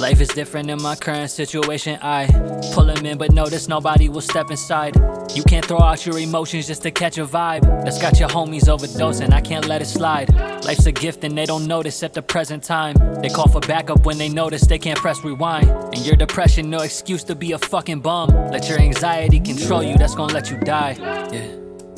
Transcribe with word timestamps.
Life 0.00 0.22
is 0.22 0.28
different 0.28 0.70
in 0.70 0.80
my 0.80 0.96
current 0.96 1.30
situation. 1.30 1.98
I 2.00 2.26
pull 2.72 2.86
them 2.86 3.04
in, 3.04 3.18
but 3.18 3.32
notice 3.32 3.68
nobody 3.68 4.08
will 4.08 4.22
step 4.22 4.50
inside. 4.50 4.96
You 5.34 5.42
can't 5.42 5.62
throw 5.64 5.78
out 5.78 6.06
your 6.06 6.18
emotions 6.18 6.66
just 6.66 6.82
to 6.84 6.90
catch 6.90 7.18
a 7.18 7.26
vibe. 7.26 7.62
That's 7.84 8.00
got 8.00 8.18
your 8.18 8.30
homies 8.30 8.64
overdosing, 8.64 9.32
I 9.34 9.42
can't 9.42 9.66
let 9.68 9.82
it 9.82 9.86
slide. 9.86 10.34
Life's 10.64 10.86
a 10.86 10.92
gift 10.92 11.22
and 11.24 11.36
they 11.36 11.44
don't 11.44 11.66
notice 11.66 12.02
at 12.02 12.14
the 12.14 12.22
present 12.22 12.64
time. 12.64 12.96
They 13.20 13.28
call 13.28 13.48
for 13.48 13.60
backup 13.60 14.06
when 14.06 14.16
they 14.16 14.30
notice 14.30 14.62
they 14.62 14.78
can't 14.78 14.98
press 14.98 15.22
rewind. 15.22 15.68
And 15.68 15.98
your 16.06 16.16
depression, 16.16 16.70
no 16.70 16.78
excuse 16.78 17.22
to 17.24 17.34
be 17.34 17.52
a 17.52 17.58
fucking 17.58 18.00
bum. 18.00 18.30
Let 18.50 18.70
your 18.70 18.78
anxiety 18.78 19.38
control 19.38 19.82
you, 19.82 19.98
that's 19.98 20.14
gonna 20.14 20.32
let 20.32 20.50
you 20.50 20.56
die. 20.56 20.96
Yeah. 21.30 21.46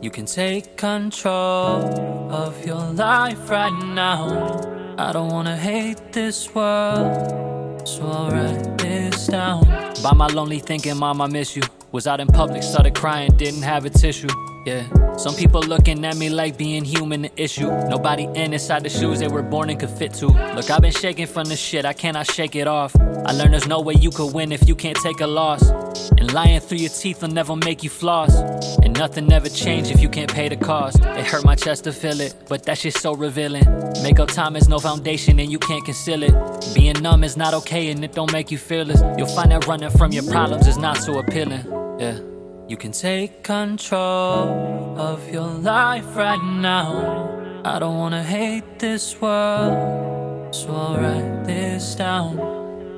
You 0.00 0.10
can 0.10 0.24
take 0.24 0.78
control 0.78 2.32
of 2.32 2.64
your 2.64 2.80
life 2.94 3.50
right 3.50 3.78
now. 3.84 4.96
I 4.96 5.12
don't 5.12 5.30
wanna 5.30 5.56
hate 5.56 6.12
this 6.12 6.54
world, 6.54 7.49
so 7.84 8.06
I'll 8.06 8.30
write 8.30 8.78
this 8.78 9.26
down. 9.26 9.64
By 10.02 10.12
my 10.14 10.26
lonely 10.26 10.58
thinking, 10.58 10.96
mom, 10.96 11.20
I 11.20 11.26
miss 11.26 11.56
you. 11.56 11.62
Was 11.92 12.06
out 12.06 12.20
in 12.20 12.28
public, 12.28 12.62
started 12.62 12.94
crying, 12.94 13.32
didn't 13.36 13.62
have 13.62 13.84
a 13.84 13.90
tissue. 13.90 14.28
Yeah, 14.66 15.16
some 15.16 15.34
people 15.34 15.62
looking 15.62 16.04
at 16.04 16.16
me 16.16 16.28
like 16.28 16.58
being 16.58 16.84
human 16.84 17.24
an 17.24 17.30
issue. 17.36 17.70
Nobody 17.88 18.24
in 18.24 18.52
inside 18.52 18.82
the 18.82 18.90
shoes 18.90 19.20
they 19.20 19.28
were 19.28 19.42
born 19.42 19.70
and 19.70 19.80
could 19.80 19.90
fit 19.90 20.12
to. 20.14 20.26
Look, 20.26 20.70
I've 20.70 20.82
been 20.82 20.92
shaking 20.92 21.26
from 21.26 21.44
this 21.44 21.58
shit, 21.58 21.84
I 21.84 21.92
cannot 21.92 22.30
shake 22.30 22.54
it 22.56 22.66
off. 22.66 22.94
I 22.96 23.32
learned 23.32 23.52
there's 23.54 23.66
no 23.66 23.80
way 23.80 23.94
you 23.94 24.10
could 24.10 24.34
win 24.34 24.52
if 24.52 24.68
you 24.68 24.74
can't 24.74 24.96
take 24.98 25.20
a 25.20 25.26
loss. 25.26 25.70
And 26.18 26.32
lying 26.34 26.60
through 26.60 26.78
your 26.78 26.90
teeth 26.90 27.22
will 27.22 27.28
never 27.28 27.56
make 27.56 27.82
you 27.82 27.90
floss. 27.90 28.34
And 28.82 28.98
nothing 28.98 29.32
ever 29.32 29.48
change 29.48 29.90
if 29.90 30.00
you 30.00 30.08
can't 30.08 30.32
pay 30.32 30.48
the 30.48 30.56
cost. 30.56 30.98
It 31.00 31.26
hurt 31.26 31.44
my 31.44 31.54
chest 31.54 31.84
to 31.84 31.92
feel 31.92 32.20
it, 32.20 32.34
but 32.48 32.64
that 32.64 32.78
shit's 32.78 33.00
so 33.00 33.14
revealing. 33.14 33.64
Make 34.02 34.20
up 34.20 34.28
time 34.28 34.56
is 34.56 34.68
no 34.68 34.78
foundation 34.78 35.40
and 35.40 35.50
you 35.50 35.58
can't 35.58 35.84
conceal 35.84 36.22
it. 36.22 36.34
Being 36.74 37.00
numb 37.00 37.24
is 37.24 37.36
not 37.36 37.54
okay 37.54 37.90
and 37.90 38.04
it 38.04 38.12
don't 38.12 38.32
make 38.32 38.50
you 38.50 38.58
fearless. 38.58 39.00
You'll 39.16 39.34
find 39.34 39.52
that 39.52 39.66
running 39.66 39.90
from 39.90 40.12
your 40.12 40.24
problems 40.24 40.66
is 40.66 40.76
not 40.76 40.98
so 40.98 41.18
appealing. 41.18 41.64
Yeah. 41.98 42.29
You 42.70 42.76
can 42.76 42.92
take 42.92 43.42
control 43.42 44.96
of 44.96 45.28
your 45.28 45.48
life 45.48 46.14
right 46.14 46.40
now. 46.40 47.28
I 47.64 47.80
don't 47.80 47.98
wanna 47.98 48.22
hate 48.22 48.78
this 48.78 49.20
world, 49.20 50.54
so 50.54 50.70
I'll 50.70 50.96
write 50.96 51.46
this 51.46 51.96
down. 51.96 52.38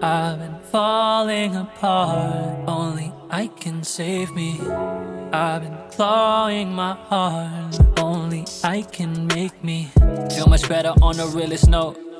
I've 0.02 0.40
been 0.40 0.58
falling 0.70 1.56
apart, 1.56 2.68
only 2.68 3.14
I 3.30 3.46
can 3.46 3.82
save 3.82 4.30
me. 4.32 4.60
I've 5.32 5.62
been 5.62 5.78
clawing 5.90 6.74
my 6.74 6.92
heart, 6.92 7.80
only 7.96 8.44
I 8.62 8.82
can 8.82 9.26
make 9.28 9.64
me 9.64 9.88
feel 10.34 10.48
much 10.48 10.68
better 10.68 10.92
on 11.00 11.16
the 11.16 11.28
realest 11.28 11.66
note. 11.66 12.11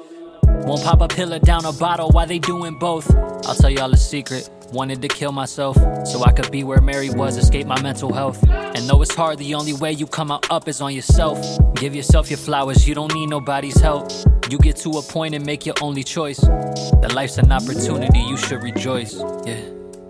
Won't 0.64 0.84
pop 0.84 1.00
a 1.00 1.08
pill 1.08 1.34
or 1.34 1.38
down 1.38 1.64
a 1.64 1.72
bottle 1.72 2.10
why 2.10 2.24
they 2.24 2.38
doing 2.38 2.78
both. 2.78 3.12
I'll 3.46 3.54
tell 3.54 3.70
y'all 3.70 3.92
a 3.92 3.96
secret. 3.96 4.48
Wanted 4.72 5.02
to 5.02 5.08
kill 5.08 5.32
myself 5.32 5.76
so 6.06 6.24
I 6.24 6.32
could 6.32 6.50
be 6.50 6.64
where 6.64 6.80
Mary 6.80 7.10
was, 7.10 7.36
escape 7.36 7.66
my 7.66 7.80
mental 7.82 8.12
health. 8.12 8.42
And 8.48 8.88
though 8.88 9.02
it's 9.02 9.14
hard, 9.14 9.38
the 9.38 9.54
only 9.54 9.74
way 9.74 9.92
you 9.92 10.06
come 10.06 10.30
out 10.30 10.50
up 10.50 10.66
is 10.68 10.80
on 10.80 10.94
yourself. 10.94 11.38
Give 11.74 11.94
yourself 11.94 12.30
your 12.30 12.38
flowers, 12.38 12.88
you 12.88 12.94
don't 12.94 13.12
need 13.12 13.26
nobody's 13.26 13.78
help. 13.80 14.10
You 14.48 14.58
get 14.58 14.76
to 14.76 14.90
a 14.92 15.02
point 15.02 15.34
and 15.34 15.44
make 15.44 15.66
your 15.66 15.74
only 15.82 16.02
choice. 16.02 16.38
That 16.40 17.12
life's 17.12 17.38
an 17.38 17.52
opportunity, 17.52 18.20
you 18.20 18.36
should 18.36 18.62
rejoice. 18.62 19.14
Yeah. 19.44 19.60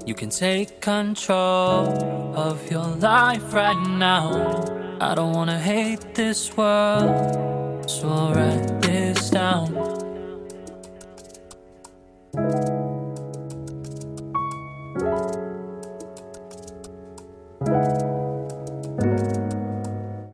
You 0.07 0.15
can 0.15 0.31
take 0.31 0.81
control 0.81 2.37
of 2.37 2.71
your 2.71 2.87
life 2.87 3.53
right 3.53 3.81
now. 3.89 4.65
I 5.01 5.15
don't 5.15 5.33
wanna 5.33 5.59
hate 5.59 6.15
this 6.15 6.57
world, 6.57 7.91
so 7.91 8.09
I'll 8.09 8.35
write 8.35 8.83
this. 8.83 9.32